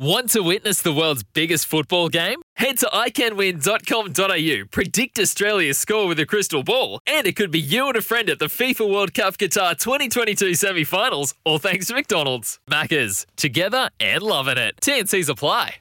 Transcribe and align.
Want 0.00 0.30
to 0.30 0.44
witness 0.44 0.80
the 0.80 0.92
world's 0.92 1.24
biggest 1.24 1.66
football 1.66 2.08
game? 2.08 2.40
Head 2.54 2.78
to 2.78 2.86
iCanWin.com.au, 2.86 4.66
predict 4.70 5.18
Australia's 5.18 5.76
score 5.76 6.06
with 6.06 6.20
a 6.20 6.26
crystal 6.26 6.62
ball, 6.62 7.00
and 7.04 7.26
it 7.26 7.34
could 7.34 7.50
be 7.50 7.58
you 7.58 7.88
and 7.88 7.96
a 7.96 8.00
friend 8.00 8.30
at 8.30 8.38
the 8.38 8.44
FIFA 8.44 8.88
World 8.88 9.12
Cup 9.12 9.38
Qatar 9.38 9.76
2022 9.76 10.54
semi 10.54 10.84
finals, 10.84 11.34
all 11.44 11.58
thanks 11.58 11.88
to 11.88 11.94
McDonald's. 11.94 12.60
Maccas, 12.70 13.26
together 13.34 13.90
and 13.98 14.22
loving 14.22 14.56
it. 14.56 14.76
TNC's 14.80 15.28
apply. 15.28 15.78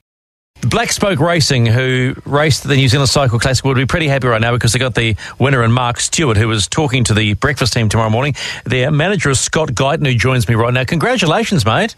Black 0.62 0.92
Spoke 0.92 1.20
Racing, 1.20 1.68
who 1.68 2.16
raced 2.26 2.64
the 2.64 2.76
New 2.76 2.88
Zealand 2.88 3.10
Cycle 3.10 3.38
Classic, 3.38 3.64
would 3.66 3.78
be 3.78 3.86
pretty 3.86 4.08
happy 4.08 4.26
right 4.26 4.42
now 4.42 4.52
because 4.52 4.74
they 4.74 4.80
got 4.80 4.96
the 4.96 5.16
winner 5.38 5.64
in 5.64 5.72
Mark 5.72 6.00
Stewart, 6.00 6.38
who 6.38 6.48
was 6.48 6.68
talking 6.68 7.04
to 7.04 7.14
the 7.14 7.36
breakfast 7.36 7.74
team 7.74 7.88
tomorrow 7.88 8.10
morning. 8.10 8.34
Their 8.66 8.90
manager 8.90 9.30
is 9.30 9.40
Scott 9.40 9.74
Guyton, 9.74 10.08
who 10.08 10.16
joins 10.16 10.50
me 10.50 10.56
right 10.56 10.74
now. 10.74 10.86
Congratulations, 10.86 11.64
mate. 11.68 11.96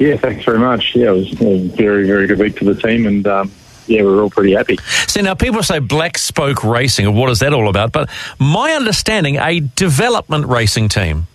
Yeah, 0.00 0.16
thanks 0.16 0.46
very 0.46 0.58
much. 0.58 0.96
Yeah, 0.96 1.10
it 1.10 1.16
was 1.16 1.40
a 1.42 1.68
very, 1.68 2.06
very 2.06 2.26
good 2.26 2.38
week 2.38 2.58
for 2.58 2.64
the 2.64 2.74
team, 2.74 3.06
and 3.06 3.26
um, 3.26 3.52
yeah, 3.86 4.02
we 4.02 4.08
are 4.08 4.22
all 4.22 4.30
pretty 4.30 4.54
happy. 4.54 4.78
See, 5.06 5.20
now 5.20 5.34
people 5.34 5.62
say 5.62 5.78
Black 5.78 6.16
Spoke 6.16 6.64
Racing, 6.64 7.06
and 7.06 7.14
what 7.14 7.28
is 7.28 7.40
that 7.40 7.52
all 7.52 7.68
about? 7.68 7.92
But 7.92 8.08
my 8.38 8.72
understanding, 8.72 9.36
a 9.36 9.60
development 9.60 10.46
racing 10.46 10.88
team. 10.88 11.26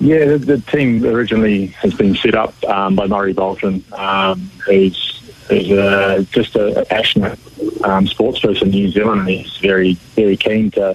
Yeah, 0.00 0.26
the, 0.26 0.38
the 0.38 0.58
team 0.58 1.02
originally 1.06 1.68
has 1.68 1.94
been 1.94 2.14
set 2.14 2.34
up 2.34 2.62
um, 2.64 2.94
by 2.94 3.06
Murray 3.06 3.32
Bolton, 3.32 3.82
um, 3.92 4.50
who's, 4.66 5.32
who's 5.48 5.70
uh, 5.70 6.24
just 6.30 6.56
a, 6.56 6.84
passionate 6.90 7.38
um, 7.84 8.06
sports 8.06 8.40
person 8.40 8.68
in 8.68 8.74
New 8.74 8.90
Zealand, 8.90 9.20
and 9.20 9.30
he's 9.30 9.56
very, 9.58 9.94
very 10.14 10.36
keen 10.36 10.70
to 10.72 10.94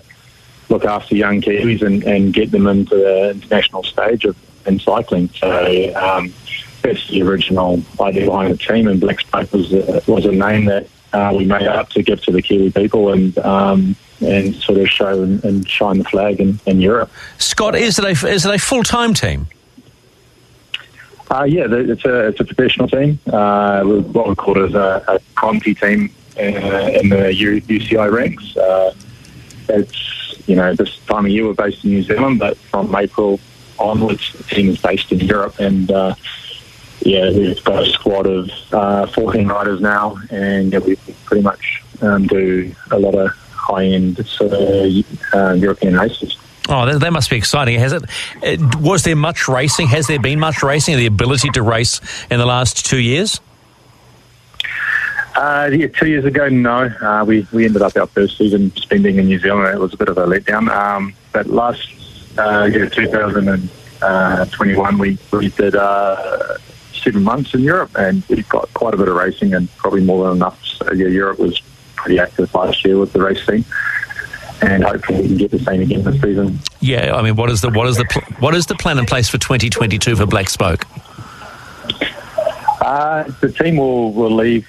look 0.70 0.86
after 0.86 1.16
young 1.16 1.42
Kiwis 1.42 1.81
and, 1.81 2.03
and 2.03 2.36
get 2.36 2.52
them 2.52 2.68
into 2.68 2.95
the 2.98 3.31
international 3.31 3.81
stage 3.81 4.23
of 4.25 4.36
in 4.68 4.80
cycling. 4.80 5.30
So 5.30 5.94
um, 5.96 6.34
that's 6.82 7.08
the 7.10 7.22
original 7.23 7.82
idea 8.00 8.26
behind 8.26 8.54
the 8.54 8.58
team, 8.58 8.88
and 8.88 9.00
Black 9.00 9.20
Spoke 9.22 9.52
was 9.52 9.74
a, 9.74 10.02
was 10.08 10.26
a 10.26 10.32
name 10.32 10.66
that 10.66 10.88
uh, 11.14 11.34
we 11.36 11.46
made 11.46 11.64
up 11.64 11.90
to 11.90 12.04
give 12.04 12.22
to 12.24 12.32
the 12.32 12.42
Kiwi 12.42 12.72
people 12.72 13.12
and 13.12 13.38
um, 13.40 13.96
and 14.22 14.56
sort 14.56 14.80
of 14.80 14.90
show 14.90 15.22
and, 15.22 15.44
and 15.44 15.68
shine 15.68 16.00
the 16.00 16.04
flag 16.04 16.40
in, 16.40 16.59
in, 16.66 16.82
Europe. 16.82 17.12
Scott, 17.38 17.76
is 17.76 18.00
it 18.00 18.06
a 18.06 18.28
is 18.28 18.46
it 18.46 18.54
a 18.54 18.59
full 18.59 18.84
time 18.84 19.14
team? 19.14 19.48
Uh, 21.30 21.44
yeah, 21.44 21.68
it's 21.70 22.06
a 22.06 22.28
it's 22.28 22.40
a 22.40 22.46
professional 22.46 22.88
team. 22.88 23.20
Uh, 23.28 23.84
what 23.84 24.30
we 24.30 24.36
call 24.36 24.58
it 24.58 24.70
is 24.70 24.76
a, 24.76 25.04
a 25.08 25.20
Conti 25.36 25.76
team 25.76 26.09
uh, 26.38 26.42
in 26.42 27.09
the 27.09 27.62
UCI 27.68 28.12
ranks. 28.12 28.56
Uh, 28.56 28.94
it's 29.70 30.48
you 30.48 30.56
know 30.56 30.74
this 30.74 30.98
time 31.06 31.26
of 31.26 31.31
year 31.31 31.46
we're 31.46 31.54
based 31.54 31.84
in 31.84 31.92
New 31.92 32.03
Zealand, 32.03 32.40
but 32.40 32.58
from 32.58 32.96
April 32.96 33.40
onwards. 33.80 34.34
The 34.34 34.44
team 34.44 34.70
is 34.70 34.82
based 34.82 35.12
in 35.12 35.20
Europe, 35.20 35.60
and 35.60 35.92
uh, 35.92 36.16
yeah, 37.02 37.30
we've 37.30 37.64
got 37.64 37.84
a 37.84 37.92
squad 37.92 38.26
of 38.28 38.50
uh, 38.72 39.08
14 39.08 39.48
riders 39.48 39.82
now, 39.82 40.18
and 40.30 40.74
yeah, 40.74 40.80
we 40.80 40.96
pretty 41.26 41.44
much 41.44 41.84
um, 42.02 42.28
do 42.28 42.74
a 42.92 43.00
lot 43.00 43.16
of 43.16 43.30
high-end 43.52 44.26
sort 44.26 44.54
of 44.54 45.06
uh, 45.34 45.54
European 45.54 45.98
races. 45.98 46.38
Oh, 46.70 46.86
that, 46.86 47.00
that, 47.00 47.14
must 47.14 47.30
be 47.30 47.38
exciting. 47.38 47.80
Has 47.80 47.94
it, 47.94 48.04
it? 48.44 48.76
Was 48.76 49.04
there 49.04 49.16
much 49.16 49.48
racing? 49.48 49.88
Has 49.88 50.08
there 50.08 50.20
been 50.20 50.40
much 50.40 50.64
racing? 50.64 50.98
The 50.98 51.06
ability 51.06 51.50
to 51.52 51.62
race 51.62 52.02
in 52.30 52.40
the 52.40 52.46
last 52.46 52.86
two 52.86 53.00
years? 53.00 53.40
Uh, 55.36 55.70
yeah, 55.72 55.88
two 55.88 56.08
years 56.08 56.26
ago, 56.26 56.50
no. 56.50 56.92
Uh, 57.00 57.24
we 57.26 57.48
we 57.54 57.66
ended 57.66 57.82
up 57.84 57.96
our 57.96 58.08
first 58.08 58.38
season 58.38 58.76
spending 58.76 59.18
in 59.18 59.28
New 59.28 59.40
Zealand. 59.40 59.74
It 59.74 59.80
was 59.80 59.94
a 59.94 59.98
bit 59.98 60.09
of 60.09 60.18
a 60.18 60.26
letdown. 60.26 60.68
Um, 60.70 61.14
but 61.32 61.46
last 61.46 61.88
uh, 62.38 62.70
yeah, 62.72 62.90
2021, 62.90 64.98
we, 64.98 65.18
we 65.31 65.50
did 65.50 65.75
uh, 65.75 66.58
seven 66.94 67.24
months 67.24 67.53
in 67.53 67.62
Europe, 67.62 67.92
and 67.98 68.24
we 68.30 68.44
got 68.44 68.74
quite 68.74 68.94
a 68.94 68.98
bit 68.98 69.08
of 69.08 69.16
racing 69.16 69.53
and 69.53 69.74
probably 69.78 70.03
more 70.03 70.28
than 70.28 70.38
enough. 70.38 70.62
So 70.64 70.92
yeah, 70.94 71.08
Europe 71.08 71.40
was 71.40 71.62
pretty 71.96 72.20
active 72.20 72.53
last 72.53 72.84
year 72.86 72.97
with 72.97 73.14
the 73.14 73.22
race 73.22 73.46
team. 73.46 73.66
And 74.62 74.84
hopefully 74.84 75.22
we 75.22 75.28
can 75.28 75.38
get 75.38 75.52
the 75.52 75.59
same 75.59 75.81
again 75.81 76.03
this 76.03 76.20
season. 76.20 76.59
Yeah, 76.80 77.16
I 77.16 77.22
mean, 77.22 77.36
what 77.36 77.52
is 77.52 77.62
the 77.62 77.70
what 77.70 77.88
is 77.88 77.97
the 77.97 78.06
pl- 78.06 78.24
what 78.40 78.56
is 78.56 78.66
the 78.66 78.74
plan 78.74 78.97
in 78.97 79.06
place 79.06 79.30
for 79.30 79.38
2022 79.38 80.16
for 80.16 80.26
Black 80.26 80.50
Spoke? 80.50 80.84
Uh, 82.81 83.26
the 83.42 83.52
team 83.52 83.78
will, 83.78 84.12
will 84.14 84.31
leave 84.31 84.68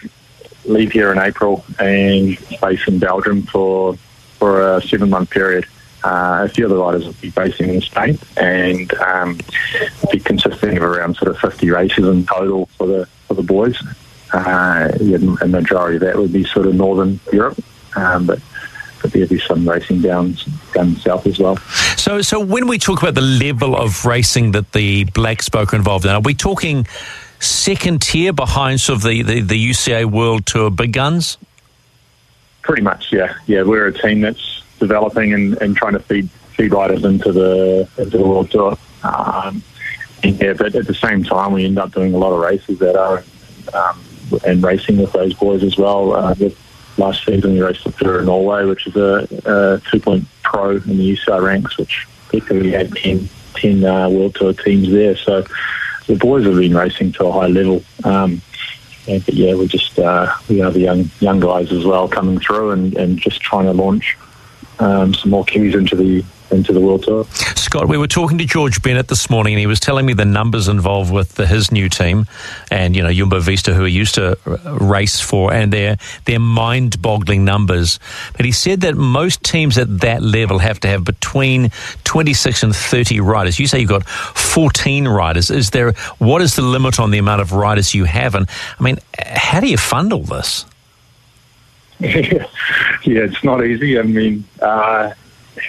leave 0.66 0.92
here 0.92 1.10
in 1.10 1.18
April 1.18 1.64
and 1.78 2.36
base 2.60 2.86
in 2.86 2.98
Belgium 2.98 3.44
for 3.44 3.96
for 4.38 4.76
a 4.76 4.82
seven 4.82 5.08
month 5.08 5.30
period. 5.30 5.64
Uh, 6.08 6.44
a 6.44 6.48
few 6.48 6.64
of 6.64 6.70
the 6.70 6.76
riders 6.76 7.04
will 7.04 7.12
be 7.20 7.28
racing 7.36 7.68
in 7.68 7.82
Spain 7.82 8.18
and 8.38 8.94
um, 8.94 9.38
be 10.10 10.18
consisting 10.18 10.74
of 10.78 10.82
around 10.82 11.14
sort 11.16 11.30
of 11.30 11.38
50 11.38 11.70
races 11.70 12.06
in 12.06 12.24
total 12.24 12.64
for 12.78 12.86
the 12.86 13.06
for 13.26 13.34
the 13.34 13.42
boys. 13.42 13.76
Uh, 14.32 14.88
a 15.42 15.46
majority 15.46 15.96
of 15.96 16.00
that 16.00 16.16
would 16.16 16.32
be 16.32 16.44
sort 16.44 16.66
of 16.66 16.74
northern 16.74 17.20
Europe, 17.30 17.62
um, 17.94 18.26
but 18.26 18.40
but 19.02 19.12
there'll 19.12 19.28
be 19.28 19.38
some 19.38 19.68
racing 19.68 20.00
down 20.00 20.34
down 20.72 20.96
south 20.96 21.26
as 21.26 21.38
well. 21.38 21.58
So, 21.98 22.22
so 22.22 22.40
when 22.40 22.68
we 22.68 22.78
talk 22.78 23.02
about 23.02 23.14
the 23.14 23.20
level 23.20 23.76
of 23.76 24.06
racing 24.06 24.52
that 24.52 24.72
the 24.72 25.04
Black 25.04 25.42
Spoke 25.42 25.74
are 25.74 25.76
involved 25.76 26.06
in, 26.06 26.12
are 26.12 26.22
we 26.22 26.32
talking 26.32 26.86
second 27.38 28.00
tier 28.00 28.32
behind 28.32 28.80
sort 28.80 28.96
of 28.96 29.02
the, 29.02 29.22
the, 29.22 29.40
the 29.42 29.70
UCI 29.70 30.06
World 30.06 30.46
Tour 30.46 30.70
big 30.70 30.94
guns? 30.94 31.36
Pretty 32.62 32.82
much, 32.82 33.12
yeah, 33.12 33.34
yeah. 33.46 33.62
We're 33.62 33.88
a 33.88 33.92
team 33.92 34.22
that's 34.22 34.57
developing 34.78 35.32
and, 35.32 35.60
and 35.60 35.76
trying 35.76 35.94
to 35.94 36.00
feed 36.00 36.28
feed 36.56 36.72
riders 36.72 37.04
into 37.04 37.32
the 37.32 37.88
into 37.98 38.18
the 38.18 38.26
world 38.26 38.50
tour. 38.50 38.76
Um, 39.02 39.62
yeah, 40.24 40.52
but 40.54 40.74
at 40.74 40.86
the 40.86 40.94
same 40.94 41.22
time, 41.22 41.52
we 41.52 41.64
end 41.64 41.78
up 41.78 41.92
doing 41.92 42.14
a 42.14 42.18
lot 42.18 42.32
of 42.32 42.40
races 42.40 42.78
that 42.80 42.96
are 42.96 43.22
um, 43.72 44.02
and 44.44 44.62
racing 44.62 44.98
with 44.98 45.12
those 45.12 45.34
boys 45.34 45.62
as 45.62 45.76
well. 45.76 46.12
Uh, 46.12 46.34
last 46.96 47.24
season, 47.24 47.52
we 47.52 47.62
raced 47.62 47.84
the 47.84 47.92
Tour 47.92 48.18
of 48.20 48.26
Norway, 48.26 48.64
which 48.64 48.86
is 48.86 48.96
a, 48.96 49.26
a 49.44 49.80
two 49.90 50.00
point 50.00 50.24
pro 50.42 50.72
in 50.72 50.98
the 50.98 51.16
UCI 51.16 51.42
ranks, 51.42 51.78
which 51.78 52.06
effectively 52.32 52.72
had 52.72 52.92
10, 52.94 53.28
10 53.54 53.84
uh, 53.84 54.08
world 54.08 54.34
tour 54.34 54.52
teams 54.52 54.90
there. 54.90 55.16
So 55.16 55.44
the 56.06 56.16
boys 56.16 56.44
have 56.44 56.56
been 56.56 56.76
racing 56.76 57.12
to 57.12 57.26
a 57.26 57.32
high 57.32 57.46
level. 57.46 57.82
Um, 58.04 58.42
but 59.06 59.32
yeah, 59.32 59.54
we're 59.54 59.66
just 59.66 59.98
uh, 59.98 60.34
we 60.48 60.58
have 60.58 60.74
the 60.74 60.80
young 60.80 61.10
young 61.20 61.40
guys 61.40 61.72
as 61.72 61.84
well 61.86 62.08
coming 62.08 62.38
through 62.40 62.72
and, 62.72 62.94
and 62.98 63.18
just 63.18 63.40
trying 63.40 63.64
to 63.64 63.72
launch 63.72 64.18
um, 64.78 65.14
some 65.14 65.30
more 65.30 65.44
Kiwis 65.44 65.74
into 65.74 65.96
the 65.96 66.24
into 66.50 66.72
the 66.72 66.80
World 66.80 67.02
Tour. 67.02 67.24
Scott, 67.56 67.88
we 67.88 67.98
were 67.98 68.06
talking 68.06 68.38
to 68.38 68.46
George 68.46 68.80
Bennett 68.82 69.08
this 69.08 69.28
morning, 69.28 69.54
and 69.54 69.60
he 69.60 69.66
was 69.66 69.80
telling 69.80 70.06
me 70.06 70.14
the 70.14 70.24
numbers 70.24 70.68
involved 70.68 71.12
with 71.12 71.34
the, 71.34 71.46
his 71.46 71.70
new 71.70 71.88
team, 71.88 72.26
and 72.70 72.96
you 72.96 73.02
know 73.02 73.12
Jumbo 73.12 73.40
Visma, 73.40 73.74
who 73.74 73.84
he 73.84 73.92
used 73.92 74.14
to 74.14 74.38
race 74.80 75.20
for, 75.20 75.52
and 75.52 75.72
their 75.72 75.98
their 76.24 76.40
mind-boggling 76.40 77.44
numbers. 77.44 77.98
But 78.36 78.46
he 78.46 78.52
said 78.52 78.80
that 78.82 78.96
most 78.96 79.42
teams 79.42 79.76
at 79.78 80.00
that 80.00 80.22
level 80.22 80.58
have 80.58 80.80
to 80.80 80.88
have 80.88 81.04
between 81.04 81.70
26 82.04 82.62
and 82.62 82.74
30 82.74 83.20
riders. 83.20 83.58
You 83.58 83.66
say 83.66 83.80
you've 83.80 83.90
got 83.90 84.08
14 84.08 85.06
riders. 85.06 85.50
Is 85.50 85.70
there 85.70 85.92
what 86.18 86.40
is 86.42 86.56
the 86.56 86.62
limit 86.62 86.98
on 86.98 87.10
the 87.10 87.18
amount 87.18 87.40
of 87.42 87.52
riders 87.52 87.94
you 87.94 88.04
have? 88.04 88.34
And 88.34 88.48
I 88.78 88.82
mean, 88.82 88.98
how 89.18 89.60
do 89.60 89.66
you 89.66 89.76
fund 89.76 90.12
all 90.12 90.22
this? 90.22 90.64
yeah, 92.00 92.46
it's 93.02 93.42
not 93.42 93.64
easy. 93.64 93.98
I 93.98 94.02
mean, 94.02 94.44
uh, 94.60 95.12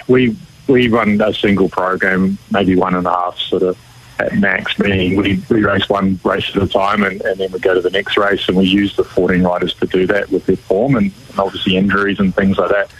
we 0.08 0.36
we 0.68 0.88
run 0.88 1.20
a 1.20 1.34
single 1.34 1.68
program, 1.68 2.38
maybe 2.50 2.76
one 2.76 2.94
and 2.94 3.06
a 3.06 3.10
half 3.10 3.36
sort 3.38 3.62
of 3.62 3.78
at 4.20 4.38
max, 4.38 4.78
meaning 4.78 5.16
we, 5.16 5.42
we 5.48 5.64
race 5.64 5.88
one 5.88 6.20
race 6.24 6.54
at 6.54 6.62
a 6.62 6.68
time 6.68 7.02
and, 7.02 7.20
and 7.22 7.40
then 7.40 7.50
we 7.50 7.58
go 7.58 7.74
to 7.74 7.80
the 7.80 7.90
next 7.90 8.16
race 8.16 8.46
and 8.48 8.56
we 8.56 8.66
use 8.66 8.94
the 8.96 9.04
14 9.04 9.42
riders 9.42 9.74
to 9.74 9.86
do 9.86 10.06
that 10.06 10.30
with 10.30 10.46
their 10.46 10.56
form 10.56 10.96
and, 10.96 11.12
and 11.30 11.38
obviously 11.38 11.76
injuries 11.76 12.20
and 12.20 12.34
things 12.34 12.58
like 12.58 12.70
that. 12.70 12.90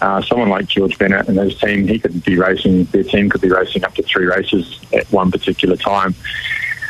Uh, 0.00 0.22
someone 0.22 0.48
like 0.48 0.66
George 0.66 0.96
Bennett 0.98 1.28
and 1.28 1.38
his 1.38 1.58
team, 1.58 1.86
he 1.86 1.98
could 1.98 2.22
be 2.24 2.38
racing, 2.38 2.84
their 2.84 3.04
team 3.04 3.28
could 3.28 3.40
be 3.40 3.50
racing 3.50 3.84
up 3.84 3.94
to 3.94 4.02
three 4.02 4.26
races 4.26 4.80
at 4.92 5.10
one 5.12 5.30
particular 5.30 5.76
time. 5.76 6.14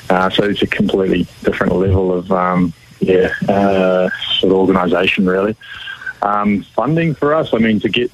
Uh, 0.08 0.30
so 0.30 0.44
it's 0.44 0.62
a 0.62 0.66
completely 0.66 1.26
different 1.42 1.72
level 1.72 2.12
of 2.12 2.30
um, 2.32 2.72
yeah, 3.00 3.32
uh, 3.48 4.10
sort 4.38 4.52
of 4.52 4.58
organisation 4.58 5.26
really. 5.26 5.56
Um, 6.22 6.62
funding 6.62 7.14
for 7.14 7.34
us, 7.34 7.54
I 7.54 7.58
mean, 7.58 7.80
to 7.80 7.88
get 7.88 8.10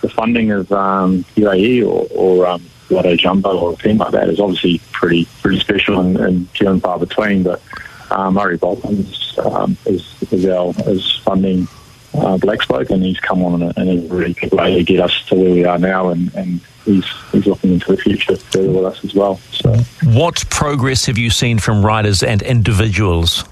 the 0.00 0.08
funding 0.08 0.50
of 0.50 0.70
um, 0.72 1.24
UAE 1.36 1.86
or, 1.86 2.06
or 2.10 2.46
um, 2.46 2.62
Lotto 2.90 3.16
Jumbo 3.16 3.58
or 3.58 3.72
a 3.72 3.76
team 3.76 3.98
like 3.98 4.12
that 4.12 4.28
is 4.28 4.40
obviously 4.40 4.80
pretty 4.92 5.26
pretty 5.40 5.58
special 5.60 6.00
and, 6.00 6.16
and 6.16 6.50
few 6.50 6.68
and 6.68 6.82
far 6.82 6.98
between. 6.98 7.42
But 7.42 7.62
uh, 8.10 8.30
Murray 8.30 8.56
Bolton 8.56 9.06
um, 9.44 9.76
is, 9.86 10.22
is 10.30 10.46
our 10.46 10.74
is 10.86 11.16
funding 11.24 11.66
uh, 12.14 12.36
Black 12.38 12.62
Spoke, 12.62 12.90
and 12.90 13.02
he's 13.02 13.18
come 13.20 13.42
on 13.42 13.62
in 13.62 13.72
a, 13.76 13.80
in 13.80 13.88
a 13.88 14.14
really 14.14 14.34
good 14.34 14.52
way 14.52 14.74
to 14.74 14.84
get 14.84 15.00
us 15.00 15.24
to 15.26 15.34
where 15.34 15.50
we 15.50 15.64
are 15.64 15.78
now, 15.78 16.10
and, 16.10 16.32
and 16.34 16.60
he's 16.84 17.06
he's 17.32 17.46
looking 17.46 17.72
into 17.72 17.92
the 17.92 18.00
future 18.00 18.36
further 18.36 18.70
with 18.70 18.84
us 18.84 19.04
as 19.04 19.14
well. 19.14 19.36
So, 19.50 19.74
what 20.04 20.44
progress 20.50 21.06
have 21.06 21.18
you 21.18 21.30
seen 21.30 21.58
from 21.58 21.84
riders 21.84 22.22
and 22.22 22.42
individuals? 22.42 23.44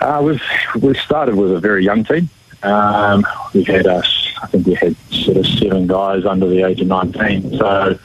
Uh, 0.00 0.20
we've 0.22 0.42
we 0.82 0.94
started 0.94 1.34
with 1.34 1.52
a 1.52 1.60
very 1.60 1.84
young 1.84 2.04
team. 2.04 2.28
Um, 2.62 3.26
we 3.54 3.64
had 3.64 3.86
us, 3.86 4.32
I 4.42 4.46
think 4.46 4.66
we 4.66 4.74
had 4.74 4.96
sort 5.10 5.36
of 5.36 5.46
seven 5.46 5.86
guys 5.86 6.24
under 6.24 6.48
the 6.48 6.62
age 6.62 6.80
of 6.80 6.88
19. 6.88 7.58
So 7.58 7.98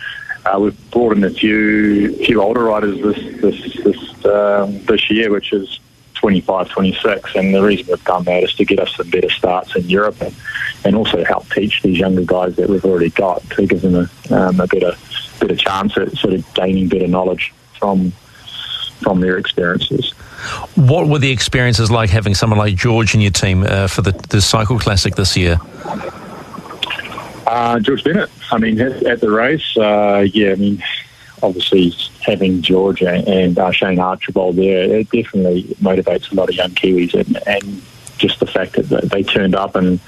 uh, 0.45 0.59
we've 0.59 0.91
brought 0.91 1.17
in 1.17 1.23
a 1.23 1.29
few 1.29 2.15
few 2.17 2.41
older 2.41 2.63
riders 2.63 3.01
this 3.01 3.41
this 3.41 3.83
this, 3.83 4.25
um, 4.25 4.83
this 4.85 5.09
year, 5.09 5.31
which 5.31 5.53
is 5.53 5.79
25, 6.15 6.69
26. 6.69 7.35
And 7.35 7.53
the 7.53 7.63
reason 7.63 7.88
we've 7.88 8.03
done 8.03 8.23
that 8.25 8.44
is 8.44 8.53
to 8.55 8.65
get 8.65 8.79
us 8.79 8.95
some 8.95 9.09
better 9.09 9.29
starts 9.29 9.75
in 9.75 9.89
Europe 9.89 10.21
and, 10.21 10.35
and 10.85 10.95
also 10.95 11.23
help 11.25 11.49
teach 11.49 11.81
these 11.81 11.97
younger 11.97 12.23
guys 12.23 12.55
that 12.57 12.69
we've 12.69 12.85
already 12.85 13.09
got 13.09 13.41
to 13.51 13.65
give 13.65 13.81
them 13.81 13.95
a, 13.95 14.33
um, 14.33 14.59
a 14.59 14.67
better 14.67 14.95
better 15.39 15.55
chance 15.55 15.97
at 15.97 16.11
sort 16.17 16.35
of 16.35 16.53
gaining 16.53 16.87
better 16.87 17.07
knowledge 17.07 17.51
from 17.79 18.13
from 19.01 19.19
their 19.19 19.38
experiences. 19.38 20.12
What 20.75 21.07
were 21.07 21.19
the 21.19 21.31
experiences 21.31 21.92
like 21.92 22.09
having 22.09 22.33
someone 22.33 22.59
like 22.59 22.75
George 22.75 23.13
in 23.13 23.21
your 23.21 23.31
team 23.31 23.63
uh, 23.63 23.88
for 23.88 24.01
the, 24.01 24.12
the 24.30 24.42
Cycle 24.42 24.80
Classic 24.80 25.15
this 25.15 25.36
year? 25.36 25.59
Uh, 27.45 27.80
George 27.80 28.03
Bennett. 28.03 28.30
I 28.51 28.57
mean, 28.57 28.80
at, 28.80 29.03
at 29.03 29.21
the 29.21 29.30
race, 29.30 29.77
uh, 29.77 30.25
yeah, 30.33 30.51
I 30.51 30.56
mean, 30.56 30.83
obviously 31.44 31.94
having 32.21 32.62
George 32.62 33.01
and 33.01 33.57
uh, 33.57 33.71
Shane 33.71 34.00
Archbold 34.00 34.56
there, 34.56 34.83
it 35.00 35.09
definitely 35.09 35.63
motivates 35.81 36.31
a 36.31 36.36
lot 36.36 36.50
of 36.50 36.56
young 36.56 36.71
Kiwis, 36.71 37.13
and, 37.13 37.38
and 37.47 37.81
just 38.18 38.39
the 38.39 38.45
fact 38.47 38.74
that 38.74 39.09
they 39.09 39.24
turned 39.24 39.56
up 39.56 39.75
and 39.75 40.00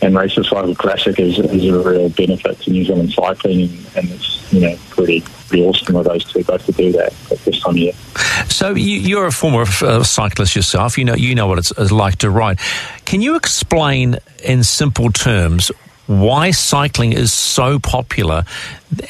and 0.00 0.16
race 0.16 0.36
the 0.36 0.44
cycle 0.44 0.74
classic 0.74 1.18
is, 1.18 1.38
is 1.38 1.64
a 1.66 1.78
real 1.78 2.08
benefit 2.10 2.60
to 2.60 2.70
New 2.70 2.84
Zealand 2.84 3.12
cycling, 3.12 3.62
and, 3.62 3.86
and 3.96 4.10
it's 4.10 4.52
you 4.52 4.60
know 4.60 4.76
pretty 4.90 5.20
pretty 5.48 5.64
awesome 5.64 5.96
of 5.96 6.04
those 6.04 6.24
two 6.24 6.44
both 6.44 6.64
to 6.66 6.72
do 6.72 6.92
that 6.92 7.12
at 7.30 7.38
this 7.38 7.60
time 7.60 7.72
of 7.72 7.78
year. 7.78 7.92
So 8.48 8.74
you, 8.74 9.18
are 9.18 9.26
a 9.26 9.32
former 9.32 9.64
uh, 9.82 10.02
cyclist 10.02 10.54
yourself. 10.54 10.98
You 10.98 11.04
know 11.04 11.14
you 11.14 11.34
know 11.34 11.46
what 11.46 11.58
it's, 11.58 11.72
it's 11.76 11.92
like 11.92 12.16
to 12.16 12.30
ride. 12.30 12.58
Can 13.04 13.22
you 13.22 13.36
explain 13.36 14.16
in 14.44 14.62
simple 14.62 15.10
terms 15.10 15.70
why 16.06 16.50
cycling 16.52 17.12
is 17.12 17.32
so 17.32 17.78
popular 17.78 18.44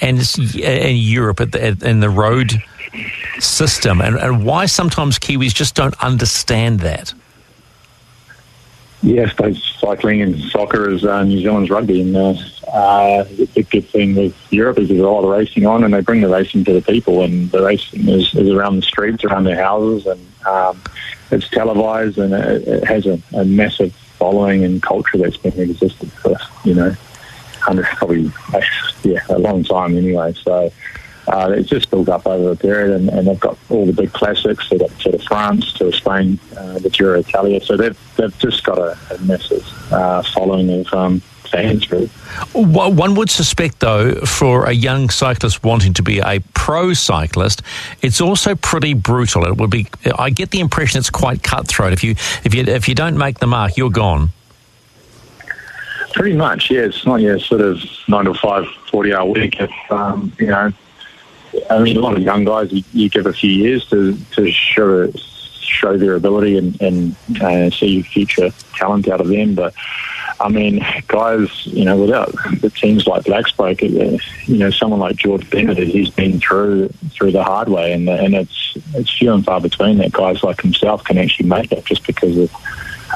and 0.00 0.18
in 0.56 0.96
Europe 0.96 1.40
in 1.54 2.00
the 2.00 2.10
road 2.10 2.52
system, 3.38 4.00
and, 4.00 4.16
and 4.16 4.44
why 4.44 4.66
sometimes 4.66 5.18
Kiwis 5.18 5.54
just 5.54 5.74
don't 5.74 5.94
understand 6.02 6.80
that. 6.80 7.14
Yes, 9.02 9.32
both 9.32 9.56
cycling 9.56 10.22
and 10.22 10.40
soccer 10.40 10.90
is 10.90 11.04
uh, 11.04 11.22
New 11.22 11.40
Zealand's 11.40 11.70
rugby, 11.70 12.00
and 12.00 12.16
uh, 12.16 12.34
uh, 12.72 13.24
the 13.54 13.66
good 13.70 13.88
thing 13.88 14.16
with 14.16 14.34
Europe 14.52 14.78
is 14.78 14.88
there's 14.88 15.00
a 15.00 15.04
lot 15.04 15.22
of 15.22 15.30
racing 15.30 15.66
on, 15.66 15.84
and 15.84 15.94
they 15.94 16.00
bring 16.00 16.20
the 16.20 16.28
racing 16.28 16.64
to 16.64 16.72
the 16.72 16.82
people, 16.82 17.22
and 17.22 17.48
the 17.52 17.62
racing 17.62 18.08
is, 18.08 18.34
is 18.34 18.50
around 18.50 18.76
the 18.76 18.82
streets, 18.82 19.22
around 19.22 19.44
their 19.44 19.62
houses, 19.62 20.06
and 20.06 20.46
um, 20.46 20.82
it's 21.30 21.48
televised, 21.48 22.18
and 22.18 22.34
it, 22.34 22.66
it 22.66 22.84
has 22.84 23.06
a, 23.06 23.20
a 23.34 23.44
massive 23.44 23.94
following 23.94 24.64
and 24.64 24.82
culture 24.82 25.16
that's 25.16 25.36
been 25.36 25.58
existed 25.60 26.10
for 26.10 26.36
you 26.64 26.74
know, 26.74 26.96
probably 27.60 28.32
yeah 29.04 29.20
a 29.28 29.38
long 29.38 29.62
time 29.62 29.96
anyway. 29.96 30.32
So 30.32 30.72
uh, 31.28 31.50
it's 31.50 31.68
just 31.68 31.90
built 31.90 32.08
up 32.08 32.26
over 32.26 32.52
a 32.52 32.56
period, 32.56 32.90
and, 32.90 33.08
and, 33.10 33.28
they've 33.28 33.38
got 33.38 33.58
all 33.68 33.84
the 33.84 33.92
big 33.92 34.12
classics. 34.12 34.68
They've 34.70 34.80
got 34.80 34.90
Tour 34.98 35.12
de 35.12 35.18
France, 35.18 35.72
Tour 35.74 35.88
of 35.88 35.94
Spain, 35.94 36.38
uh, 36.56 36.78
the 36.78 36.88
Giro 36.88 37.20
Italia. 37.20 37.60
So 37.60 37.76
they've 37.76 37.98
they've 38.16 38.36
just 38.38 38.64
got 38.64 38.78
a, 38.78 38.98
a 39.14 39.18
massive 39.18 39.92
uh, 39.92 40.22
following 40.22 40.70
of. 40.70 40.92
Um, 40.92 41.22
fans, 41.48 41.90
really. 41.90 42.08
One 42.52 43.14
would 43.14 43.30
suspect, 43.30 43.80
though, 43.80 44.14
for 44.16 44.66
a 44.66 44.72
young 44.72 45.08
cyclist 45.08 45.64
wanting 45.64 45.94
to 45.94 46.02
be 46.02 46.18
a 46.18 46.40
pro 46.54 46.92
cyclist, 46.92 47.62
it's 48.02 48.20
also 48.20 48.54
pretty 48.54 48.94
brutal. 48.94 49.46
It 49.46 49.56
would 49.56 49.70
be. 49.70 49.86
I 50.18 50.30
get 50.30 50.50
the 50.50 50.60
impression 50.60 50.98
it's 50.98 51.08
quite 51.08 51.42
cutthroat. 51.42 51.92
If 51.92 52.04
you 52.04 52.12
if 52.44 52.54
you 52.54 52.64
if 52.64 52.88
you 52.88 52.94
don't 52.94 53.16
make 53.16 53.38
the 53.38 53.46
mark, 53.46 53.76
you're 53.76 53.90
gone. 53.90 54.30
Pretty 56.12 56.36
much, 56.36 56.70
yeah. 56.70 56.82
It's 56.82 57.06
not 57.06 57.20
yeah, 57.20 57.38
sort 57.38 57.60
of 57.60 57.82
nine 58.08 58.24
to 58.26 58.34
five, 58.34 58.66
40 58.90 59.14
hour 59.14 59.26
week. 59.26 59.60
If 59.60 59.70
um, 59.90 60.32
you 60.38 60.46
know, 60.46 60.72
I 61.70 61.78
mean, 61.80 61.96
a 61.96 62.00
lot 62.00 62.16
of 62.16 62.22
young 62.22 62.44
guys, 62.44 62.72
you, 62.72 62.82
you 62.92 63.08
give 63.08 63.26
a 63.26 63.32
few 63.32 63.50
years 63.50 63.86
to 63.90 64.16
to 64.32 64.50
show 64.50 65.10
show 65.68 65.96
their 65.96 66.14
ability 66.14 66.56
and, 66.56 66.80
and 66.80 67.16
uh, 67.42 67.70
see 67.70 68.02
future 68.02 68.50
talent 68.74 69.08
out 69.08 69.20
of 69.20 69.28
them. 69.28 69.54
But 69.54 69.74
I 70.40 70.48
mean, 70.48 70.84
guys, 71.08 71.66
you 71.66 71.84
know, 71.84 71.96
without 71.96 72.32
the 72.60 72.70
teams 72.70 73.06
like 73.06 73.24
Black 73.24 73.46
Spoke, 73.46 73.82
uh, 73.82 73.86
you 73.86 74.58
know, 74.58 74.70
someone 74.70 75.00
like 75.00 75.16
George 75.16 75.48
Bennett, 75.50 75.78
he's 75.78 76.10
been 76.10 76.40
through 76.40 76.88
through 77.10 77.32
the 77.32 77.44
hard 77.44 77.68
way, 77.68 77.92
and 77.92 78.08
and 78.08 78.34
it's 78.34 78.76
it's 78.94 79.16
few 79.16 79.32
and 79.32 79.44
far 79.44 79.60
between 79.60 79.98
that 79.98 80.12
guys 80.12 80.42
like 80.42 80.60
himself 80.60 81.04
can 81.04 81.18
actually 81.18 81.48
make 81.48 81.72
it 81.72 81.84
just 81.84 82.06
because 82.06 82.36
of 82.36 82.52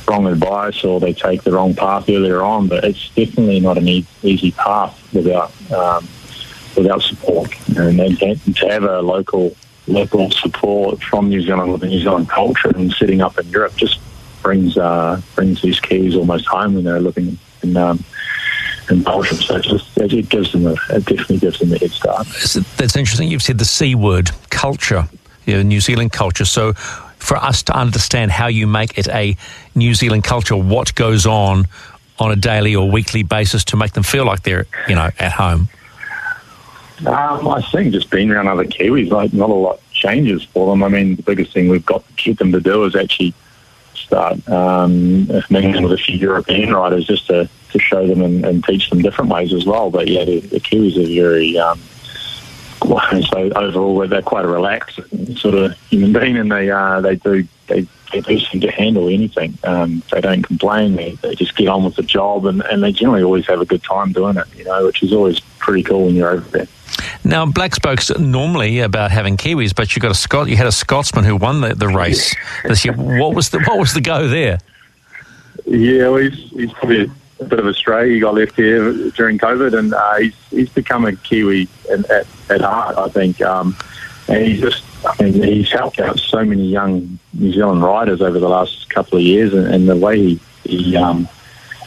wrong 0.09 0.27
advice 0.27 0.85
or 0.85 0.99
they 0.99 1.13
take 1.13 1.43
the 1.43 1.53
wrong 1.53 1.75
path 1.75 2.09
earlier 2.09 2.43
on. 2.43 2.67
But 2.69 2.85
it's 2.85 3.09
definitely 3.11 3.61
not 3.61 3.79
an 3.79 3.89
e- 3.89 4.07
easy 4.23 4.51
path 4.53 4.99
without 5.13 5.53
um, 5.73 6.09
without 6.77 7.03
support, 7.03 7.51
and, 7.77 7.99
to 8.57 8.69
have 8.69 8.85
a 8.85 9.01
local 9.01 9.55
local 9.89 10.31
support 10.31 11.03
from 11.03 11.29
New 11.29 11.43
Zealand 11.43 11.73
with 11.73 11.81
the 11.81 11.89
New 11.89 12.01
Zealand 12.01 12.29
culture 12.29 12.69
and 12.69 12.93
setting 12.93 13.21
up 13.21 13.37
in 13.39 13.49
Europe 13.49 13.75
just 13.77 13.99
brings 14.43 14.77
uh, 14.77 15.21
brings 15.35 15.63
these 15.63 15.81
Kiwis 15.81 16.17
almost 16.17 16.47
home 16.47 16.75
when 16.75 16.85
they're 16.85 17.01
living 17.01 17.39
in. 17.63 17.77
Um, 17.77 18.05
in 18.91 19.01
Belgium, 19.03 19.37
so 19.37 19.57
it 19.57 19.63
just 19.63 19.97
it 19.97 20.29
gives 20.29 20.51
them 20.51 20.67
a, 20.67 20.73
it 20.91 21.05
definitely 21.05 21.39
gives 21.39 21.61
them 21.61 21.73
a 21.73 21.79
head 21.79 21.93
start. 21.93 22.27
That's 22.77 22.97
interesting. 22.97 23.29
You've 23.29 23.43
said 23.43 23.59
the 23.59 23.65
C 23.65 23.95
word, 23.95 24.33
culture, 24.51 25.09
you 25.47 25.55
know, 25.55 25.63
New 25.63 25.81
Zealand 25.81 26.13
culture. 26.13 26.45
So, 26.45 26.73
for 26.73 27.37
us 27.37 27.63
to 27.65 27.77
understand 27.77 28.33
how 28.33 28.49
you 28.49 28.67
make 28.67 28.99
it 28.99 29.09
a 29.09 29.37
New 29.77 29.95
Zealand 29.95 30.25
culture, 30.25 30.57
what 30.57 30.95
goes 30.97 31.27
on 31.27 31.69
on 32.19 32.33
a 32.33 32.37
daily 32.37 32.75
or 32.75 32.91
weekly 32.91 33.23
basis 33.23 33.65
to 33.65 33.77
make 33.77 33.93
them 33.93 34.03
feel 34.03 34.25
like 34.25 34.43
they're 34.43 34.67
you 34.89 34.95
know 34.95 35.11
at 35.19 35.33
home. 35.33 35.69
Um, 37.07 37.49
I 37.49 37.61
think 37.63 37.93
just 37.93 38.11
being 38.11 38.31
around 38.31 38.49
other 38.49 38.65
Kiwis, 38.65 39.11
like 39.11 39.33
not 39.33 39.51
a 39.51 39.55
lot 39.55 39.81
changes 39.91 40.45
for 40.45 40.71
them. 40.71 40.83
I 40.83 40.89
mean, 40.89 41.17
the 41.17 41.23
biggest 41.23 41.53
thing 41.53 41.69
we've 41.69 41.85
got 41.85 42.07
to 42.07 42.13
get 42.23 42.39
them 42.39 42.53
to 42.53 42.61
do 42.61 42.85
is 42.85 42.95
actually 42.95 43.35
start 43.95 44.49
um, 44.49 45.27
mingling 45.51 45.83
with 45.83 45.93
a 45.93 45.97
few 45.97 46.17
European 46.17 46.73
riders 46.73 47.07
just 47.07 47.27
to, 47.29 47.49
to 47.71 47.79
show 47.79 48.07
them 48.07 48.23
and, 48.23 48.45
and 48.45 48.65
teach 48.65 48.91
them 48.91 49.03
different 49.03 49.31
ways 49.31 49.53
as 49.53 49.65
well. 49.65 49.91
But 49.91 50.09
yeah, 50.09 50.25
the, 50.25 50.41
the 50.41 50.61
Kiwis 50.61 50.97
are 50.97 51.23
very, 51.23 51.59
um, 51.59 51.81
so 53.31 53.51
overall 53.53 54.07
they're 54.07 54.23
quite 54.23 54.45
a 54.45 54.49
relaxed 54.49 55.01
sort 55.37 55.55
of 55.55 55.79
human 55.89 56.13
being, 56.13 56.37
and 56.37 56.51
they 56.51 56.71
uh, 56.71 57.01
they 57.01 57.17
do 57.17 57.47
they, 57.69 57.87
they 58.13 58.21
do 58.21 58.39
seem 58.39 58.61
to 58.61 58.71
handle 58.71 59.09
anything. 59.09 59.59
Um, 59.65 60.03
they 60.13 60.21
don't 60.21 60.43
complain. 60.43 60.97
They, 60.97 61.13
they 61.17 61.35
just 61.35 61.57
get 61.57 61.69
on 61.69 61.85
with 61.85 61.97
the 61.97 62.03
job, 62.03 62.47
and, 62.47 62.63
and 62.63 62.83
they 62.83 62.93
generally 62.93 63.23
always 63.23 63.47
have 63.47 63.61
a 63.61 63.65
good 63.67 63.83
time 63.83 64.13
doing 64.13 64.37
it. 64.37 64.47
You 64.57 64.65
know, 64.65 64.87
which 64.87 65.03
is 65.03 65.13
always 65.13 65.41
pretty 65.59 65.83
cool 65.83 66.07
when 66.07 66.15
you're 66.15 66.31
over 66.31 66.49
there. 66.51 66.69
Now, 67.25 67.47
Black 67.47 67.75
Spoke's 67.75 68.11
normally 68.19 68.81
about 68.81 69.11
having 69.11 69.37
Kiwis, 69.37 69.75
but 69.75 69.95
you 69.95 70.03
got 70.03 70.11
a 70.11 70.15
Scot. 70.15 70.49
You 70.49 70.57
had 70.57 70.67
a 70.67 70.73
Scotsman 70.73 71.25
who 71.25 71.37
won 71.37 71.61
the, 71.61 71.75
the 71.75 71.89
race 71.89 72.35
this 72.65 72.85
year. 72.85 72.95
What 72.95 73.35
was 73.35 73.51
the 73.51 73.61
what 73.61 73.79
was 73.79 73.95
the 73.95 74.01
go 74.01 74.29
there? 74.29 74.59
Yeah, 75.65 76.09
well, 76.09 76.17
he's, 76.17 76.51
he's 76.51 76.73
probably 76.73 77.11
a 77.41 77.45
bit 77.45 77.59
of 77.59 77.67
a 77.67 77.75
stray. 77.75 78.13
He 78.15 78.21
got 78.21 78.35
left 78.35 78.57
here 78.57 78.93
during 79.11 79.39
COVID, 79.39 79.79
and 79.79 79.95
uh, 79.95 80.15
he's 80.17 80.35
he's 80.51 80.69
become 80.71 81.05
a 81.07 81.15
Kiwi 81.15 81.69
at, 81.91 82.11
at, 82.11 82.27
at 82.51 82.61
heart, 82.61 82.97
I 82.99 83.09
think. 83.09 83.41
Um, 83.41 83.77
and 84.29 84.45
he's 84.45 84.61
just, 84.61 84.85
Mean, 85.21 85.43
he's 85.43 85.71
helped 85.71 86.01
out 86.01 86.19
so 86.19 86.45
many 86.45 86.67
young 86.67 87.19
New 87.35 87.53
Zealand 87.53 87.83
riders 87.83 88.23
over 88.23 88.39
the 88.39 88.49
last 88.49 88.89
couple 88.91 89.19
of 89.19 89.25
years, 89.25 89.53
and, 89.53 89.67
and 89.67 89.89
the 89.89 89.97
way 89.97 90.19
he 90.19 90.41
he, 90.65 90.97
um, 90.97 91.29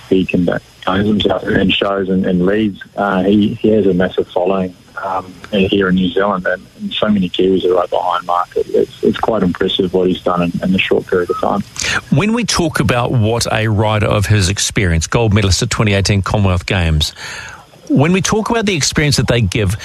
he 0.09 0.25
conducts 0.25 0.65
himself 0.85 1.43
and 1.43 1.71
shows 1.71 2.09
and, 2.09 2.25
and 2.25 2.45
leads, 2.45 2.81
uh, 2.95 3.23
he 3.23 3.53
he 3.55 3.69
has 3.69 3.87
a 3.87 3.93
massive 3.93 4.27
following 4.27 4.75
um, 5.03 5.33
here 5.51 5.89
in 5.89 5.95
New 5.95 6.09
Zealand, 6.09 6.45
and, 6.47 6.65
and, 6.77 6.93
so 6.93 7.09
many 7.09 7.29
Kiwis 7.29 7.65
are 7.65 7.73
right 7.73 7.89
behind 7.89 8.25
Mark. 8.25 8.49
It's, 8.55 9.03
it's 9.03 9.17
quite 9.17 9.43
impressive 9.43 9.93
what 9.93 10.07
he's 10.07 10.21
done 10.21 10.43
in, 10.43 10.51
in 10.63 10.75
a 10.75 10.77
short 10.77 11.05
period 11.07 11.29
of 11.29 11.39
time. 11.39 11.61
When 12.17 12.33
we 12.33 12.45
talk 12.45 12.79
about 12.79 13.11
what 13.11 13.45
a 13.51 13.67
rider 13.67 14.07
of 14.07 14.25
his 14.25 14.49
experience, 14.49 15.07
gold 15.07 15.33
medalist 15.33 15.61
at 15.61 15.69
2018 15.69 16.21
Commonwealth 16.21 16.65
Games, 16.65 17.11
when 17.89 18.13
we 18.13 18.21
talk 18.21 18.49
about 18.49 18.65
the 18.65 18.75
experience 18.75 19.17
that 19.17 19.27
they 19.27 19.41
give, 19.41 19.75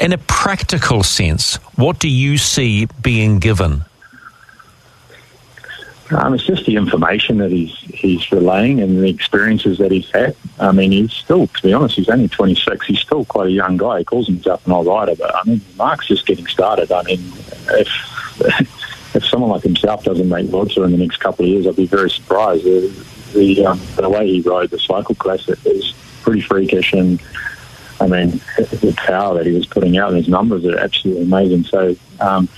in 0.00 0.12
a 0.12 0.18
practical 0.18 1.02
sense, 1.02 1.56
what 1.76 1.98
do 1.98 2.08
you 2.08 2.38
see 2.38 2.86
being 3.02 3.38
given? 3.38 3.84
Um, 6.10 6.34
it's 6.34 6.42
just 6.42 6.66
the 6.66 6.74
information 6.74 7.38
that 7.38 7.52
he's 7.52 7.76
he's 7.78 8.32
relaying 8.32 8.80
and 8.80 9.00
the 9.00 9.08
experiences 9.08 9.78
that 9.78 9.92
he's 9.92 10.10
had. 10.10 10.34
I 10.58 10.72
mean, 10.72 10.90
he's 10.90 11.12
still, 11.12 11.46
to 11.46 11.62
be 11.62 11.72
honest, 11.72 11.94
he's 11.94 12.08
only 12.08 12.26
26. 12.26 12.84
He's 12.84 12.98
still 12.98 13.24
quite 13.24 13.46
a 13.46 13.52
young 13.52 13.76
guy. 13.76 13.98
He 13.98 14.04
calls 14.04 14.26
himself 14.26 14.66
an 14.66 14.72
old 14.72 14.88
rider, 14.88 15.14
but 15.14 15.32
I 15.32 15.44
mean, 15.44 15.60
Mark's 15.76 16.08
just 16.08 16.26
getting 16.26 16.48
started. 16.48 16.90
I 16.90 17.02
mean, 17.04 17.20
if 17.68 17.88
if 19.14 19.24
someone 19.24 19.50
like 19.50 19.62
himself 19.62 20.02
doesn't 20.02 20.28
make 20.28 20.50
Tour 20.50 20.84
in 20.84 20.90
the 20.90 20.98
next 20.98 21.18
couple 21.18 21.44
of 21.44 21.50
years, 21.50 21.66
I'd 21.68 21.76
be 21.76 21.86
very 21.86 22.10
surprised. 22.10 22.64
The 22.64 23.06
the, 23.32 23.64
um, 23.64 23.80
the 23.94 24.08
way 24.08 24.26
he 24.26 24.40
rode 24.40 24.70
the 24.70 24.78
cycle 24.80 25.14
classic 25.14 25.64
is 25.64 25.94
pretty 26.22 26.40
freakish, 26.40 26.92
and 26.92 27.22
I 28.00 28.06
mean, 28.06 28.40
the 28.56 28.94
power 28.96 29.34
that 29.34 29.46
he 29.46 29.52
was 29.52 29.66
putting 29.66 29.98
out 29.98 30.08
and 30.08 30.18
his 30.18 30.28
numbers 30.28 30.64
are 30.64 30.78
absolutely 30.78 31.24
amazing. 31.24 31.64
So. 31.64 31.96
Um, 32.20 32.48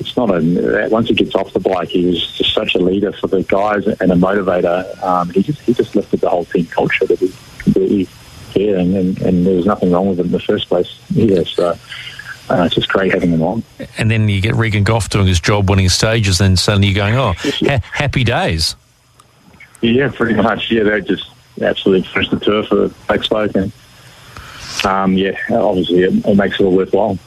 it's 0.00 0.16
not 0.16 0.30
a 0.30 0.88
once 0.90 1.08
he 1.08 1.14
gets 1.14 1.34
off 1.36 1.52
the 1.52 1.60
bike, 1.60 1.88
he 1.88 2.06
was 2.06 2.32
just 2.32 2.52
such 2.52 2.74
a 2.74 2.78
leader 2.78 3.12
for 3.12 3.28
the 3.28 3.42
guys 3.44 3.86
and 3.86 4.10
a 4.10 4.16
motivator. 4.16 5.00
Um, 5.00 5.30
he 5.30 5.42
just 5.42 5.60
he 5.60 5.72
just 5.72 5.94
lifted 5.94 6.20
the 6.20 6.28
whole 6.28 6.44
team 6.44 6.66
culture 6.66 7.06
to 7.06 7.16
be 7.16 7.32
completely 7.58 8.04
fair, 8.06 8.78
and, 8.78 8.96
and, 8.96 9.22
and 9.22 9.46
there 9.46 9.54
was 9.54 9.66
nothing 9.66 9.92
wrong 9.92 10.08
with 10.08 10.18
it 10.18 10.26
in 10.26 10.32
the 10.32 10.40
first 10.40 10.68
place 10.68 11.00
either. 11.14 11.44
So. 11.44 11.78
Uh, 12.50 12.64
it's 12.64 12.74
just 12.74 12.88
great 12.88 13.14
having 13.14 13.30
him 13.30 13.40
on. 13.40 13.62
And 13.96 14.10
then 14.10 14.28
you 14.28 14.40
get 14.40 14.56
Regan 14.56 14.82
Gough 14.82 15.08
doing 15.08 15.28
his 15.28 15.38
job, 15.40 15.70
winning 15.70 15.88
stages, 15.88 16.40
and 16.40 16.58
suddenly 16.58 16.88
you're 16.88 16.96
going, 16.96 17.14
oh, 17.14 17.34
ha- 17.36 17.80
happy 17.92 18.24
days. 18.24 18.74
Yeah, 19.80 20.10
pretty 20.10 20.34
much. 20.34 20.70
Yeah, 20.70 20.82
they 20.82 21.00
just 21.02 21.30
absolutely 21.62 22.06
finished 22.08 22.32
the 22.32 22.40
tour 22.40 22.64
for 22.64 22.88
Black 23.06 23.22
Spoke, 23.22 23.54
and 23.54 23.72
um, 24.84 25.14
yeah, 25.14 25.36
obviously 25.50 26.02
it, 26.02 26.26
it 26.26 26.36
makes 26.36 26.60
it 26.60 26.64
all 26.64 26.74
worthwhile. 26.74 27.18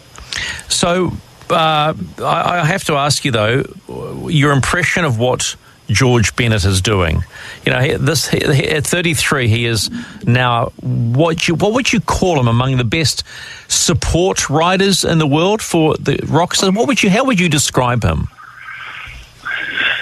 So 0.68 1.12
uh, 1.50 1.94
I, 2.20 2.60
I 2.62 2.66
have 2.66 2.84
to 2.86 2.94
ask 2.94 3.26
you 3.26 3.32
though, 3.32 3.64
your 4.28 4.52
impression 4.52 5.06
of 5.06 5.20
what 5.20 5.56
George 5.88 6.36
Bennett 6.36 6.66
is 6.66 6.82
doing. 6.82 7.24
You 7.66 7.72
know, 7.72 7.98
this 7.98 8.34
at 8.34 8.88
33, 8.88 9.48
he 9.48 9.66
is 9.66 9.90
now 10.26 10.72
what 10.82 11.48
you 11.48 11.56
what 11.56 11.74
would 11.74 11.94
you 11.94 12.00
call 12.00 12.40
him 12.40 12.48
among 12.48 12.78
the 12.78 12.84
best 12.84 13.24
support 13.68 14.50
riders 14.50 15.04
in 15.04 15.20
the 15.20 15.28
world 15.28 15.62
for 15.62 15.96
the 15.98 16.20
Roxas? 16.28 16.72
What 16.72 16.88
would 16.88 17.04
you 17.04 17.10
how 17.10 17.26
would 17.26 17.40
you 17.40 17.50
describe 17.50 18.04
him? 18.04 18.28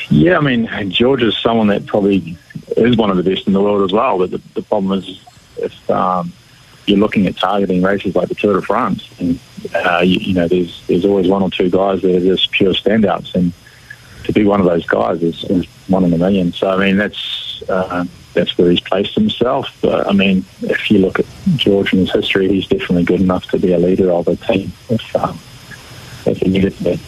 Yeah, 0.09 0.37
I 0.37 0.41
mean, 0.41 0.91
George 0.91 1.23
is 1.23 1.37
someone 1.37 1.67
that 1.67 1.85
probably 1.85 2.37
is 2.77 2.95
one 2.97 3.09
of 3.09 3.17
the 3.17 3.23
best 3.23 3.47
in 3.47 3.53
the 3.53 3.61
world 3.61 3.83
as 3.83 3.91
well. 3.91 4.19
But 4.19 4.31
the, 4.31 4.41
the 4.53 4.61
problem 4.61 4.99
is 4.99 5.23
if 5.57 5.89
um, 5.89 6.31
you're 6.85 6.99
looking 6.99 7.27
at 7.27 7.37
targeting 7.37 7.81
races 7.81 8.15
like 8.15 8.29
the 8.29 8.35
Tour 8.35 8.59
de 8.59 8.61
France, 8.61 9.09
and 9.19 9.39
uh, 9.73 10.01
you, 10.03 10.19
you, 10.19 10.33
know, 10.33 10.47
there's 10.47 10.85
there's 10.87 11.05
always 11.05 11.27
one 11.27 11.41
or 11.41 11.49
two 11.49 11.69
guys 11.69 12.01
that 12.01 12.15
are 12.15 12.19
just 12.19 12.51
pure 12.51 12.73
standouts, 12.73 13.35
and 13.35 13.53
to 14.25 14.33
be 14.33 14.45
one 14.45 14.59
of 14.59 14.65
those 14.65 14.85
guys 14.85 15.21
is, 15.21 15.43
is 15.45 15.65
one 15.87 16.03
in 16.03 16.13
a 16.13 16.17
million. 16.17 16.51
So 16.51 16.69
I 16.69 16.77
mean, 16.77 16.97
that's 16.97 17.63
uh, 17.69 18.05
that's 18.33 18.57
where 18.57 18.69
he's 18.69 18.81
placed 18.81 19.15
himself. 19.15 19.75
But 19.81 20.07
I 20.07 20.13
mean, 20.13 20.45
if 20.61 20.91
you 20.91 20.99
look 20.99 21.19
at 21.19 21.25
George 21.55 21.93
and 21.93 22.01
his 22.01 22.11
history, 22.11 22.49
he's 22.49 22.67
definitely 22.67 23.05
good 23.05 23.21
enough 23.21 23.45
to 23.51 23.59
be 23.59 23.73
a 23.73 23.79
leader 23.79 24.11
of 24.11 24.27
a 24.27 24.35
team 24.35 24.71
if 24.89 25.15
um, 25.15 25.39
if 26.25 26.37
he 26.37 26.49
needed 26.49 26.75
to 26.77 26.83
be 26.83 26.99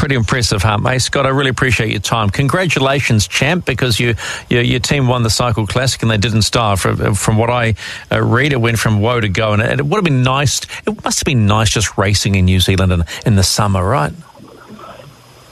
pretty 0.00 0.14
impressive, 0.14 0.62
huh, 0.62 0.78
mate? 0.78 0.98
Scott, 1.00 1.26
I 1.26 1.28
really 1.28 1.50
appreciate 1.50 1.90
your 1.90 2.00
time. 2.00 2.30
Congratulations, 2.30 3.28
champ, 3.28 3.66
because 3.66 4.00
you, 4.00 4.14
your, 4.48 4.62
your 4.62 4.80
team 4.80 5.06
won 5.08 5.24
the 5.24 5.28
Cycle 5.28 5.66
Classic 5.66 6.00
and 6.00 6.10
they 6.10 6.16
didn't 6.16 6.40
start. 6.40 6.78
From, 6.78 7.14
from 7.14 7.36
what 7.36 7.50
I 7.50 7.74
uh, 8.10 8.22
read, 8.22 8.54
it 8.54 8.60
went 8.62 8.78
from 8.78 9.00
woe 9.02 9.20
to 9.20 9.28
go, 9.28 9.52
and 9.52 9.60
it, 9.60 9.78
it 9.78 9.84
would 9.84 9.98
have 9.98 10.04
been 10.04 10.22
nice. 10.22 10.62
It 10.86 11.04
must 11.04 11.18
have 11.18 11.26
been 11.26 11.46
nice 11.46 11.68
just 11.68 11.98
racing 11.98 12.34
in 12.34 12.46
New 12.46 12.60
Zealand 12.60 12.92
in, 12.92 13.04
in 13.26 13.36
the 13.36 13.42
summer, 13.42 13.86
right? 13.86 14.14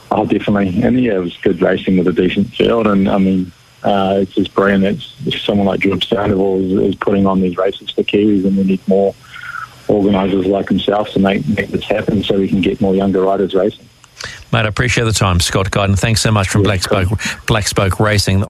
Oh, 0.09 0.25
definitely. 0.25 0.81
And 0.81 0.99
yeah, 0.99 1.17
it 1.17 1.19
was 1.19 1.37
good 1.37 1.61
racing 1.61 1.99
with 1.99 2.07
a 2.07 2.13
decent 2.13 2.47
field. 2.47 2.87
And 2.87 3.07
I 3.07 3.19
mean, 3.19 3.51
uh, 3.83 4.17
it's 4.21 4.33
just 4.33 4.55
brilliant 4.55 4.81
that 5.25 5.33
someone 5.33 5.67
like 5.67 5.81
George 5.81 6.09
Sandoval 6.09 6.59
is, 6.63 6.71
is, 6.71 6.95
putting 6.95 7.27
on 7.27 7.39
these 7.39 7.55
races 7.55 7.91
for 7.91 8.01
Kiwis, 8.01 8.45
and 8.45 8.57
we 8.57 8.63
need 8.63 8.87
more 8.87 9.13
organisers 9.87 10.47
like 10.47 10.69
himself 10.69 11.11
to 11.11 11.19
make, 11.19 11.47
make 11.49 11.67
this 11.69 11.83
happen 11.83 12.23
so 12.23 12.39
we 12.39 12.47
can 12.47 12.61
get 12.61 12.81
more 12.81 12.95
younger 12.95 13.21
riders 13.21 13.53
racing. 13.53 13.88
Mate, 14.51 14.65
I 14.65 14.67
appreciate 14.67 15.03
the 15.03 15.11
time, 15.11 15.39
Scott 15.39 15.69
Guyton. 15.69 15.97
Thanks 15.97 16.21
so 16.21 16.31
much 16.31 16.49
from 16.49 16.63
Black 16.63 16.81
Spoke, 16.81 17.09
Black 17.45 17.67
Spoke 17.67 17.99
Racing. 17.99 18.43